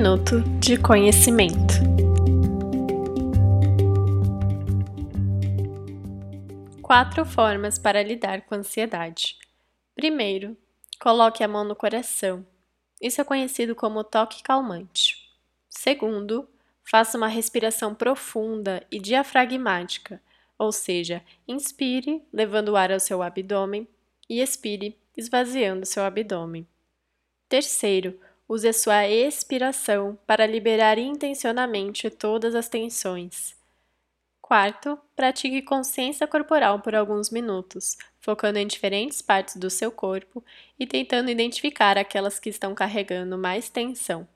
minuto 0.00 0.40
de 0.58 0.78
conhecimento. 0.78 1.74
Quatro 6.80 7.26
formas 7.26 7.78
para 7.78 8.02
lidar 8.02 8.40
com 8.46 8.54
a 8.54 8.58
ansiedade. 8.58 9.36
Primeiro, 9.94 10.56
coloque 10.98 11.44
a 11.44 11.48
mão 11.48 11.64
no 11.64 11.76
coração. 11.76 12.46
Isso 12.98 13.20
é 13.20 13.24
conhecido 13.24 13.74
como 13.74 14.02
toque 14.02 14.42
calmante. 14.42 15.30
Segundo, 15.68 16.48
faça 16.82 17.18
uma 17.18 17.28
respiração 17.28 17.94
profunda 17.94 18.82
e 18.90 18.98
diafragmática, 18.98 20.18
ou 20.58 20.72
seja, 20.72 21.22
inspire, 21.46 22.24
levando 22.32 22.70
o 22.70 22.76
ar 22.76 22.90
ao 22.90 23.00
seu 23.00 23.22
abdômen, 23.22 23.86
e 24.30 24.40
expire, 24.40 24.98
esvaziando 25.14 25.84
seu 25.84 26.02
abdômen. 26.02 26.66
Terceiro, 27.50 28.18
use 28.50 28.66
a 28.66 28.72
sua 28.72 29.06
expiração 29.06 30.18
para 30.26 30.44
liberar 30.44 30.98
intencionalmente 30.98 32.10
todas 32.10 32.56
as 32.56 32.68
tensões. 32.68 33.54
Quarto, 34.42 34.98
pratique 35.14 35.62
consciência 35.62 36.26
corporal 36.26 36.80
por 36.80 36.92
alguns 36.92 37.30
minutos, 37.30 37.96
focando 38.18 38.58
em 38.58 38.66
diferentes 38.66 39.22
partes 39.22 39.54
do 39.54 39.70
seu 39.70 39.92
corpo 39.92 40.44
e 40.76 40.84
tentando 40.84 41.30
identificar 41.30 41.96
aquelas 41.96 42.40
que 42.40 42.48
estão 42.48 42.74
carregando 42.74 43.38
mais 43.38 43.68
tensão. 43.68 44.26